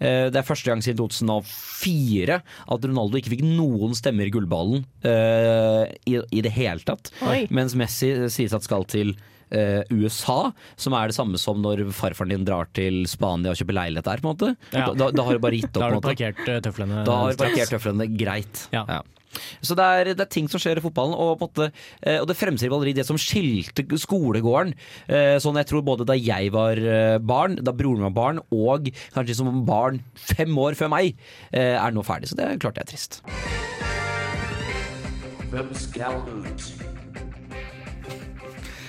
[0.00, 6.16] det er første gang siden 2004 at Ronaldo ikke fikk noen stemmer i gullballen i,
[6.16, 7.12] i det hele tatt.
[7.28, 7.42] Oi.
[7.52, 9.12] Mens Messi sies at skal til
[9.50, 13.78] eh, USA, som er det samme som når farfaren din drar til Spania og kjøper
[13.80, 14.22] leilighet der.
[14.22, 14.92] på en måte Ja.
[14.92, 15.76] da, da, har du bare gitt opp.
[15.82, 18.66] Da har du parkert eh, tøflene Da har du parkert tøflene greit.
[18.72, 19.02] Ja.
[19.60, 21.66] Så det er, det er ting som skjer i fotballen, og, på en måte,
[22.02, 24.72] eh, og det fremstiller aldri det som skilte skolegården
[25.08, 28.42] eh, Sånn jeg tror både da jeg var eh, barn, da broren min var barn,
[28.54, 31.16] og kanskje som barn fem år før meg,
[31.52, 32.30] eh, er nå ferdig.
[32.32, 33.20] Så det er klart det er trist.
[35.52, 36.95] Hvem skal ut?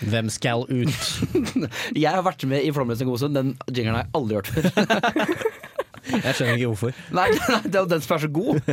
[0.02, 1.08] Hvem skal ut?
[2.04, 3.38] jeg har vært med i Flåmløs en god stund.
[3.38, 4.68] Den jingeren har jeg aldri hørt før.
[6.08, 7.00] Jeg skjønner ikke hvorfor.
[7.16, 8.70] Nei, nei, det er jo den som er så god.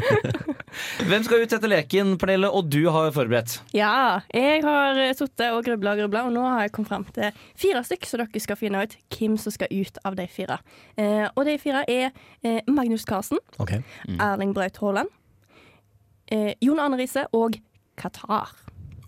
[1.09, 2.51] Hvem skal ut etter leken, Pernille?
[2.55, 3.57] Og du har forberedt.
[3.75, 7.35] Ja, jeg har sittet og grubla og grubla, og nå har jeg kommet fram til
[7.59, 10.61] fire stykk, så dere skal finne ut hvem som skal ut av de fire.
[10.95, 12.11] Eh, og de fire er
[12.47, 13.77] eh, Magnus Carlsen, Ok.
[14.15, 15.11] Erling Braut Haaland,
[16.31, 17.59] eh, Jon Arne Riise og
[18.01, 18.55] Qatar.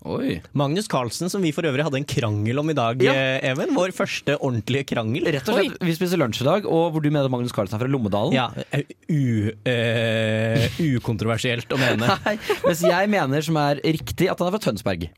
[0.07, 0.37] Oi.
[0.57, 3.11] Magnus Carlsen, som vi for øvrig hadde en krangel om i dag, Ja.
[3.13, 3.73] eh, Even.
[3.75, 5.27] Vår første ordentlige krangel.
[5.35, 7.83] Rett og slett, Vi spiser lunsj i dag, og hvor du mener Magnus Carlsen er
[7.83, 8.33] fra Lommedalen.
[8.33, 12.07] Ja, eh, u, uh, ukontroversielt å mene.
[12.25, 15.09] Nei, mens jeg mener som er riktig, at han er fra Tønsberg.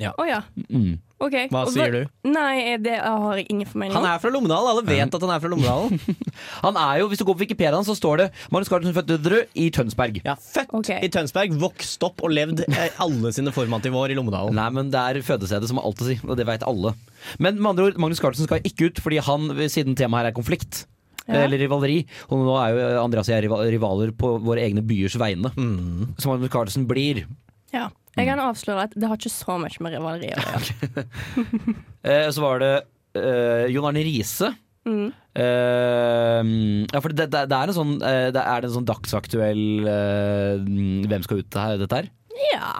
[0.00, 0.40] Å ja.
[0.70, 0.98] Mm.
[1.20, 1.34] OK.
[1.52, 2.00] Hva sier du?
[2.32, 5.42] Nei, det har jeg ingen formening Han er fra Lommedal, alle vet at han er
[5.42, 6.00] fra Lommedalen.
[6.64, 9.12] Han er jo, Hvis du går på Wikipedia, så står det Magnus Carlsen født
[9.60, 10.22] i Tønsberg.
[10.24, 14.56] Ja, Født i Tønsberg, vokst opp og levd eh, alle sine formative år i Lommedalen.
[14.56, 16.94] Nei, men det er fødestedet som har alt å si, og det vet alle.
[17.38, 20.38] Men med andre ord, Magnus Carlsen skal ikke ut, fordi han, siden temaet her er
[20.40, 20.86] konflikt.
[21.26, 21.44] Ja.
[21.44, 22.00] Eller rivaleri.
[22.32, 25.52] Og nå er jo Andreas og jeg rivaler på våre egne byers vegne.
[26.18, 27.26] Så Magnus Carlsen blir.
[27.74, 27.90] Ja.
[28.18, 31.06] Jeg kan avsløre at det har ikke så mye med rivaleri å gjøre.
[32.00, 32.68] Eh, så var det
[33.12, 34.48] eh, Jon Arne Riise.
[34.88, 35.10] Mm.
[35.36, 39.84] Uh, ja, for det, det, det er en sånn, eh, det er en sånn dagsaktuell
[39.84, 40.56] uh,
[41.04, 42.08] Hvem skal ut dette her?
[42.48, 42.70] Ja.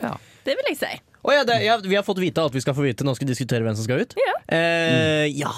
[0.00, 0.14] Ja.
[0.46, 0.90] Det vil jeg si.
[1.20, 3.04] Å ja, det, ja, vi har fått vite alt vi skal få vite.
[3.04, 4.14] Nå skal vi diskutere hvem som skal ut.
[4.16, 4.34] Ja.
[4.56, 5.50] Eh, ja.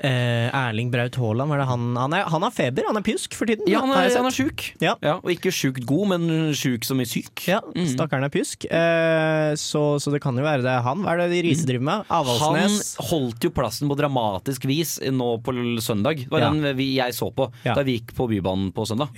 [0.00, 3.50] Eh, Erling Braut Haaland, er han Han, er, han har feber, han er pjusk for
[3.50, 3.68] tiden.
[3.70, 4.64] Ja, han er, han er sjuk.
[4.80, 4.94] Ja.
[5.20, 7.44] og ikke sjukt god, men sjuk som i syk.
[7.50, 7.60] Ja,
[7.92, 8.64] Stakkaren er pjusk.
[8.70, 11.04] Eh, så, så det kan jo være det er han.
[11.04, 12.10] Hva er det de Riise driver med?
[12.10, 12.80] Han
[13.10, 15.54] holdt jo plassen på dramatisk vis nå på
[15.84, 16.24] søndag.
[16.24, 16.50] Det var Ja.
[16.50, 17.74] den vi, jeg så på Ja.
[17.76, 19.12] da vi gikk på Bybanen på søndag.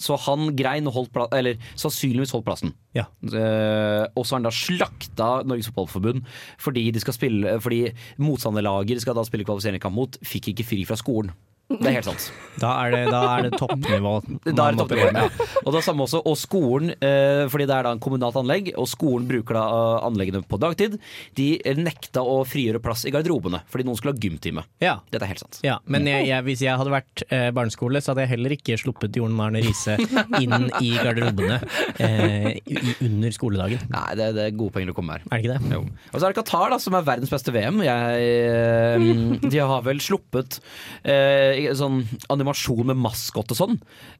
[0.00, 2.74] Så han grein og holdt plassen, eller sannsynligvis holdt plassen.
[2.96, 3.06] Ja.
[3.24, 6.24] Uh, og så har han da slakta Norges Fotballforbund
[6.60, 7.82] fordi, de skal spille, fordi
[8.20, 11.32] motstanderlager skal da spille kvalifiseringskamp mot, fikk ikke fri fra skolen.
[11.66, 12.28] Det er helt sant.
[12.62, 14.12] Da er det, da er det toppnivå.
[14.46, 15.08] Da er det toppnivå.
[15.12, 15.24] Ja.
[15.64, 18.70] Og det er samme også, og skolen, eh, fordi det er da en kommunalt anlegg,
[18.78, 20.94] og skolen bruker da eh, anleggene på dagtid,
[21.36, 24.62] de nekta å frigjøre plass i garderobene fordi noen skulle ha gymtime.
[24.82, 24.94] Ja.
[25.10, 25.58] Dette er helt sant.
[25.66, 28.78] Ja, men jeg, jeg, hvis jeg hadde vært eh, barneskole, så hadde jeg heller ikke
[28.80, 29.98] sluppet jorden Arne Riise
[30.42, 31.58] inn i garderobene
[31.98, 33.84] eh, i, under skoledagen.
[33.92, 35.26] Nei, det, det er gode penger å komme her.
[35.28, 35.74] Er det ikke det?
[35.76, 35.82] Jo.
[36.12, 37.82] Og så er det Qatar, da, som er verdens beste VM.
[37.84, 40.60] Jeg, de har vel sluppet
[41.02, 43.76] eh, sånn animasjon med maskot og sånn.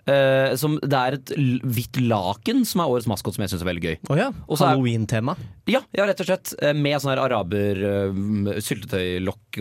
[0.08, 1.32] Eh, som, det er et
[1.64, 3.96] hvitt laken som er årets maskot, som jeg syns er veldig gøy.
[4.12, 4.30] Oh ja.
[4.48, 5.36] Halloween-tema.
[5.70, 6.54] Ja, ja, rett og slett.
[6.62, 9.60] eh, Med sånn her araber uh, syltetøylokk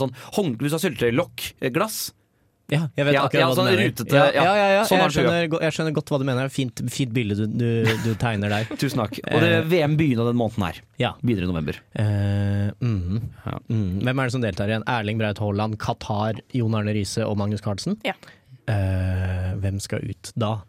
[0.00, 0.14] sånn,
[0.60, 2.00] Hvis du har syltetøylokkglass
[2.70, 3.88] Ja, jeg vet Ja, akkurat ja, hva sånn du mener.
[3.90, 4.66] rutete, ja, ja.
[4.76, 4.82] ja.
[4.86, 6.50] Sånn jeg, skjønner, jeg skjønner godt hva du mener.
[6.54, 7.68] Fint, fint bilde du, du,
[8.04, 8.70] du tegner der.
[8.80, 9.18] Tusen takk.
[9.26, 10.82] Og det VM begynner den måneden her.
[11.02, 11.14] Ja.
[11.22, 11.80] Begynner i november.
[11.98, 13.22] Eh, mhm.
[13.70, 14.02] Mm.
[14.06, 14.86] Hvem er det som deltar igjen?
[14.90, 17.98] Erling Braut Haaland, Qatar, Jon Arne Riise og Magnus Carlsen?
[18.06, 18.14] Ja.
[18.70, 20.60] Uh, hvem skal ut da?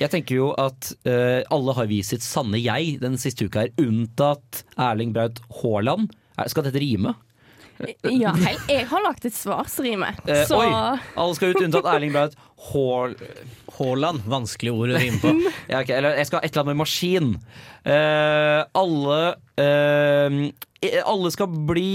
[0.00, 3.74] Jeg tenker jo at uh, alle har vist sitt sanne jeg den siste uka her,
[3.78, 6.10] unntatt Erling Braut Haaland.
[6.50, 7.14] Skal dette rime?
[8.22, 10.10] Ja, hei, jeg har lagt et svarsrime.
[10.26, 10.68] Eh, Så Oi!
[11.14, 12.34] Alle skal ut unntatt Erling Braut
[12.72, 13.14] Haal...
[13.78, 15.30] Haaland, vanskelig ord å rime på.
[15.70, 17.28] Ja, okay, eller jeg skal ha et eller annet med maskin.
[17.86, 19.18] Eh, alle
[19.62, 21.92] eh, Alle skal bli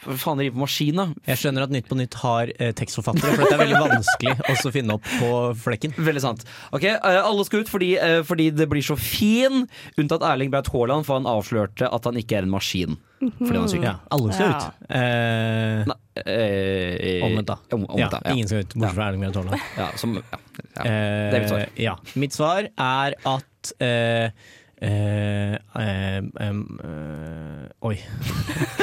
[0.00, 1.04] Faen rimer på maskin, da?
[1.28, 4.32] Jeg skjønner at Nytt på Nytt har eh, tekstforfattere, for dette er veldig vanskelig
[4.64, 5.92] å finne opp på flekken.
[6.00, 6.44] Veldig sant.
[6.72, 9.66] Ok, eh, Alle skal ut fordi, eh, fordi det blir så fin,
[10.00, 12.96] unntatt Erling Braut Haaland, for han avslørte at han ikke er en maskin.
[13.20, 13.82] Fordi han er syk.
[13.84, 14.56] Ja, alle skal Ja.
[14.56, 14.86] ut.
[14.96, 17.58] Eh, Nei, eh, omvendt, da.
[17.76, 18.32] Om, om, ja, da, ja.
[18.32, 19.68] ingen skal ut, bortsett fra Erling Braut Haaland.
[19.76, 20.40] Ja, som, ja.
[20.80, 21.66] Eh, Det er mitt svar.
[21.76, 21.94] Ja.
[22.24, 23.74] Mitt svar er at
[24.80, 27.96] eh, eh, eh, oi.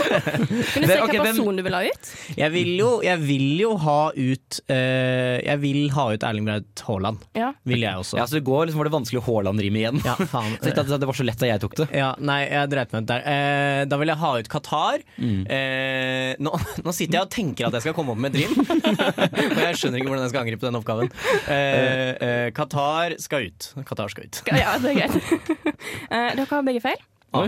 [0.08, 2.10] Kan du se personen hvilken person du vil ha ut?
[2.38, 6.84] Jeg vil jo, jeg vil jo ha ut eh, Jeg vil ha ut Erling Braut
[6.88, 7.26] Haaland.
[7.38, 7.52] Ja.
[7.68, 8.20] Vil jeg også.
[8.20, 10.02] ja, så det går liksom var det vanskelig Haaland-rime igjen.
[10.06, 10.56] Ja, faen.
[10.62, 11.90] Så ikke at det var så lett da jeg tok det.
[11.98, 13.26] Ja, nei, jeg dreit meg ut der.
[13.34, 15.06] Eh, da vil jeg ha ut Qatar.
[15.18, 15.42] Mm.
[15.58, 16.54] Eh, nå,
[16.86, 19.82] nå sitter jeg og tenker at jeg skal komme opp med et rim, og jeg
[19.82, 21.12] skjønner ikke hvordan jeg skal angripe den oppgaven.
[21.48, 23.72] Eh, eh, Qatar skal ut.
[23.88, 24.42] Qatar skal ut.
[24.54, 25.86] Ja, det er greit.
[26.08, 27.02] Eh, Dere har begge feil.
[27.36, 27.48] Oi.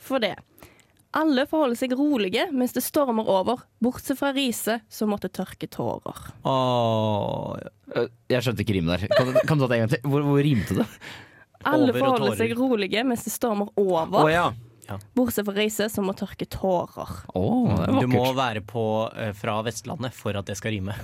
[0.00, 0.34] For det.
[1.18, 6.20] Alle forholder seg rolige mens det stormer over, bortsett fra Riise, som måtte tørke tårer.
[6.46, 7.58] Åh,
[7.98, 9.10] øh, jeg skjønte ikke rimet der.
[9.18, 10.04] Kan, kan du ta det en gang til?
[10.06, 10.86] Hvor, hvor rimte det?
[11.66, 14.46] Alle Over forholder seg rolige mens det stormer over, Å ja.
[15.18, 17.10] bortsett fra Riise, som må tørke tårer.
[17.36, 20.94] Åh, Du må være på eh, fra Vestlandet for at det skal rime.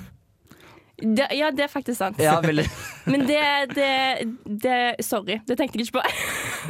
[0.96, 2.20] Det, ja, det er faktisk sant.
[2.22, 2.38] Ja.
[3.12, 3.40] Men det,
[3.76, 3.88] det,
[4.64, 6.04] det Sorry, det tenkte jeg ikke på.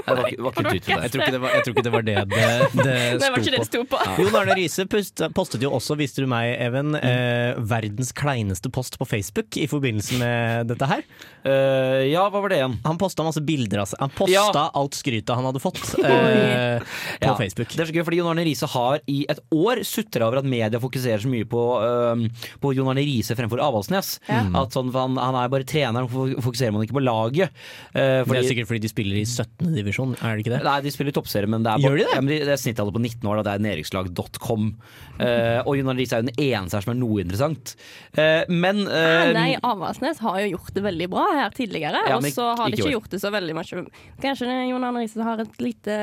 [0.06, 2.16] Det var var ikke Jeg tror ikke det var, jeg tror ikke det, var det
[2.32, 2.48] det,
[2.86, 4.00] det Det var ikke det det sto på.
[4.00, 4.16] på.
[4.24, 9.06] Jon Arne Riise postet jo også, visste du meg, Even, eh, verdens kleineste post på
[9.08, 11.06] Facebook i forbindelse med dette her.
[11.46, 12.76] Uh, ja, hva var det igjen?
[12.86, 14.02] Han posta masse bilder av seg.
[14.02, 14.66] Han posta Ja.
[14.74, 17.70] alt skrytet han hadde fått eh, på Ja, Facebook.
[17.70, 20.48] Det er så gøy, fordi Jon Arne Riise har i et år sutra over at
[20.48, 22.26] media fokuserer så mye på, øhm,
[22.62, 24.15] på Jon Arne Riise fremfor Avaldsnes.
[24.26, 27.52] At sånn, han, han er bare treneren, hvorfor fokuserer man ikke på laget?
[27.92, 29.74] Eh, det er sikkert fordi de spiller i 17.
[29.76, 30.62] divisjon, er det ikke det?
[30.66, 32.14] Nei, de spiller i toppserie, men det er, Gjør de det?
[32.16, 33.44] Ja, men de- det er snittallet på 19 år, da.
[33.46, 34.68] Det er nedrykkslag.com.
[35.16, 37.72] Uh, og Jon Arne Riise er jo den eneste her som er noe interessant.
[38.16, 42.28] Uh, men eh, nei, Avaldsnes har jo gjort det veldig bra her tidligere, Ja, og
[42.32, 43.86] så har de ikke ikke gjort det så veldig mye.
[44.22, 45.96] Kanskje Jon Arne Riise har et lite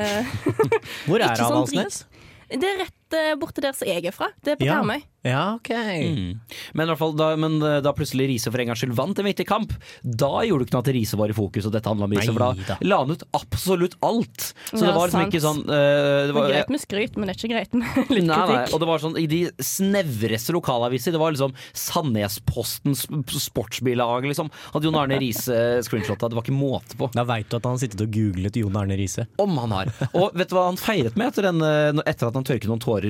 [1.06, 2.02] Hvor er Avaldsnes?
[2.04, 4.30] sånn Det er rett eh, borte der som jeg er fra.
[4.44, 4.80] Det er på Ja.
[4.80, 5.02] Karmøy.
[5.24, 5.70] Ja, ok.
[5.72, 6.40] Mm.
[6.76, 9.24] Men, hvert fall, da, men eh, da plutselig Riise for en gangs skyld vant en
[9.24, 9.72] viktig kamp,
[10.04, 12.34] da gjorde det ikke noe at Riise var i fokus, og dette handla om Riise,
[12.34, 14.50] for da la han ut absolutt alt.
[14.68, 15.32] Så Ja, det var liksom sant.
[15.32, 17.78] ikke sånn uh, det Det var, er greit med skryt, men det er ikke greit
[17.80, 21.56] med litt Nei, nei, og det var sånn I de snevreste lokalaviser, det var liksom
[21.72, 23.06] Sandnespostens
[23.46, 25.56] sportsbilag, liksom, hadde Jon Arne Riise
[25.88, 26.28] screenshotta.
[26.28, 27.08] Det var ikke måte på.
[27.16, 29.26] Da veit du at han har sittet og googlet Jon Arne Riise.
[29.40, 29.92] Om han har.
[30.12, 32.82] Og vet du hva han feiret med etter, den, eh, etter at han tørket noen
[32.82, 33.03] tårer?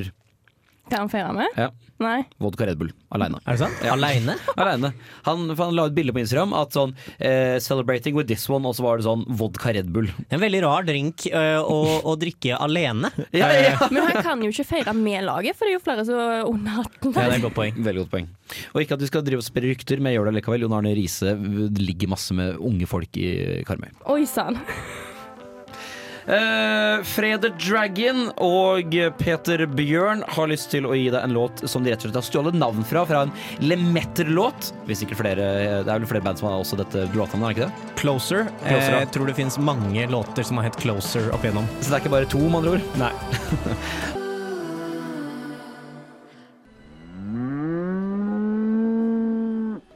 [0.91, 1.49] Kan han feire med?
[1.57, 1.71] Ja.
[2.03, 2.25] Nei.
[2.43, 2.91] Vodka Red Bull.
[3.15, 3.39] Aleine.
[3.47, 3.79] Er det sant?
[3.81, 3.95] Ja.
[3.95, 4.35] Aleine?
[4.61, 4.91] Alene.
[5.25, 8.77] Han, han la ut bilde på Instagram at sånn eh, 'Celebrating with this one', og
[8.77, 10.11] så var det sånn vodka Red Bull.
[10.29, 13.13] En veldig rar drink eh, å, å drikke alene.
[13.35, 13.79] Ja, ja.
[13.95, 16.21] Men han kan jo ikke feire med laget, for det er jo flere som
[16.53, 17.15] under 18.
[17.15, 17.81] Ja, det er et godt poeng.
[17.89, 18.29] Veldig godt poeng.
[18.75, 20.67] Og ikke at vi skal drive og spre rykter, men jeg gjør det likevel.
[20.67, 21.35] Jon Arne Riise
[21.81, 23.33] ligger masse med unge folk i
[23.67, 23.91] Karmøy.
[24.13, 24.61] Oi sann.
[26.25, 31.85] Eh, Frede Dragon og Peter Bjørn har lyst til å gi deg en låt som
[31.85, 33.35] de rett og slett har stjålet navn fra, fra en
[33.65, 34.73] Lemetter-låt.
[34.89, 37.95] Det er vel flere band som har også dette låtnavnet, er det ikke det?
[38.01, 38.51] Closer.
[38.65, 39.05] Closer, ja.
[39.05, 41.69] Jeg tror det finnes mange låter som har hett Closer opp igjennom.
[41.81, 42.93] Så det er ikke bare to, med andre ord?
[43.01, 44.21] Nei.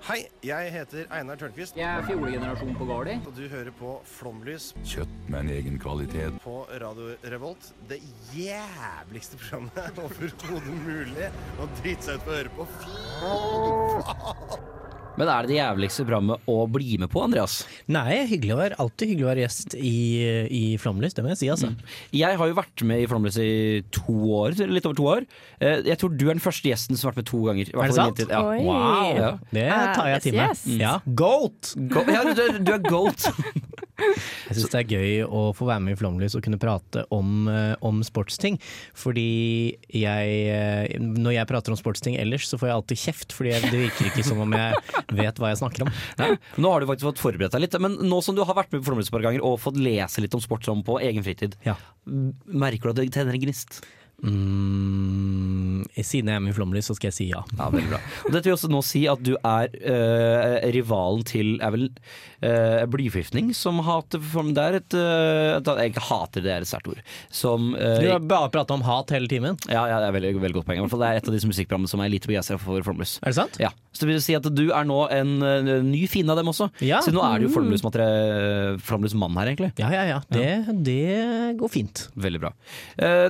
[0.09, 1.77] Hei, jeg heter Einar Tørnquist.
[1.77, 3.19] Jeg er fjolegenerasjon på Gardi.
[3.29, 6.39] Og du hører på Flomlys Kjøtt med en egen kvalitet.
[6.41, 7.69] på Radio Revolt.
[7.91, 8.01] Det
[8.33, 11.29] jævligste programmet overhodet mulig
[11.61, 12.69] å drite seg ut på å høre på.
[12.81, 14.78] Fy faen!
[15.19, 17.59] Men er det det jævligste programmet å bli med på, Andreas?
[17.91, 19.93] Nei, hyggelig å være, alltid hyggelig å være gjest i,
[20.55, 21.73] i Flomlys, det må jeg si, altså.
[22.15, 23.49] Jeg har jo vært med i Flomlys i
[23.95, 25.27] to år, litt over to år.
[25.59, 27.73] Eh, Jeg tror du er den første gjesten som har vært med to ganger.
[27.75, 28.23] Er det sant?
[28.31, 28.45] Ja.
[28.47, 28.61] Oi.
[28.65, 29.19] Wow!
[29.19, 29.33] Ja.
[29.51, 30.53] Det tar jeg til meg.
[30.55, 30.81] Æresgjest.
[30.81, 30.95] Ja.
[31.19, 31.75] Goat!
[31.91, 33.27] Go ja, du, er- du er goat.
[33.99, 37.49] Jeg syns det er gøy å få være med i Flomlys og kunne prate om,
[37.51, 38.55] eh, om sportsting.
[38.95, 43.35] Fordi jeg eh, Når jeg prater om sportsting ellers, så får jeg alltid kjeft.
[43.35, 44.79] Fordi det virker ikke som om jeg
[45.13, 45.93] vet hva jeg snakker om.
[46.19, 47.77] Nei, nå har du faktisk fått forberedt deg litt.
[47.81, 50.21] Men nå som du har vært med på Flomlys et par ganger og fått lese
[50.25, 51.77] litt om sport som på egen fritid, Ja.
[52.07, 53.83] merker du at det tenner en gnist?
[54.19, 57.41] Mm, siden jeg er med i Flåmlys, så skal jeg si ja.
[57.59, 57.99] Ja, veldig bra.
[58.27, 62.85] Og dette vil også nå si at du er eh, rivalen til er vel uh,
[62.91, 67.03] blyforgiftning, som hater form- Det er et uh, Jeg hater, det er et sterkt ord.
[67.35, 69.59] Som Du har bare prata om hat hele timen.
[69.71, 70.81] Ja, ja, det er veldig, veldig godt poeng.
[70.81, 73.17] I hvert fall Det er et av disse musikkprogrammene som er lite begeistra for Flåmlys.
[73.23, 73.59] Er det sant?
[73.63, 73.73] Ja.
[73.93, 76.69] Så det vil si at du er nå en, en ny fiende av dem også.
[76.87, 77.01] Ja.
[77.05, 78.79] Så nå er det jo Mm.
[78.85, 79.73] Flomlys-mann her, egentlig.
[79.81, 80.19] Ja, ja, ja.
[80.31, 82.05] Det, det går fint.
[82.15, 82.51] Veldig bra.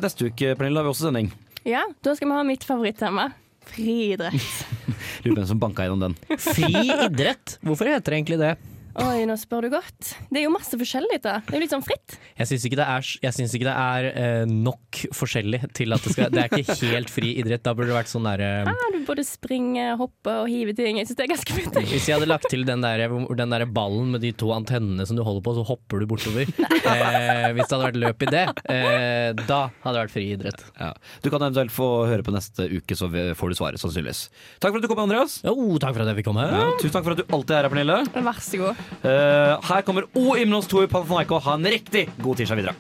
[0.04, 1.30] Neste uke Pernille, har vi også sending.
[1.68, 3.28] Ja, da skal vi ha mitt favorittema.
[3.68, 4.66] Friidrett.
[5.24, 6.38] Lurer på hvem som banka gjennom den.
[6.40, 7.58] Fri idrett.
[7.66, 8.54] Hvorfor heter det egentlig det?
[8.98, 10.08] Oi, nå spør du godt.
[10.32, 11.36] Det er jo masse forskjellig, da.
[11.46, 12.16] Det er jo litt sånn fritt.
[12.38, 16.02] Jeg syns ikke det er, jeg synes ikke det er eh, nok forskjellig til at
[16.02, 17.62] det skal Det er ikke helt fri idrett.
[17.62, 20.98] Da burde det vært sånn derre Ah, du både springer, hopper og hiver ting.
[20.98, 21.78] Jeg syns det er ganske fint.
[21.92, 23.04] Hvis jeg hadde lagt til den der,
[23.38, 26.50] den der ballen med de to antennene som du holder på, så hopper du bortover.
[26.88, 30.62] Eh, hvis det hadde vært løp i det, eh, da hadde det vært fri idrett.
[30.80, 30.88] Ja.
[31.24, 34.22] Du kan eventuelt få høre på neste uke, så får du svaret, sannsynligvis.
[34.62, 35.38] Takk for at du kom, Andreas.
[35.44, 36.46] Jo, takk for at jeg fikk komme.
[36.48, 37.98] Ja, tusen takk for at du alltid er her, Pernille.
[38.28, 38.87] Vær så god.
[39.02, 41.38] Eh, her kommer O Ymnos i Panathinaiko.
[41.44, 42.74] Ha en riktig god tirsdag videre.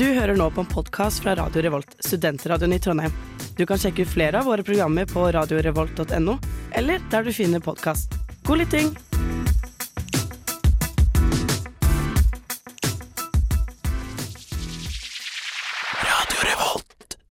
[0.00, 3.12] Du hører nå på en podkast fra Radio Revolt, studentradioen i Trondheim.
[3.58, 6.38] Du kan sjekke ut flere av våre programmer på radiorevolt.no,
[6.72, 8.16] eller der du finner podkast.
[8.48, 8.94] God lytting!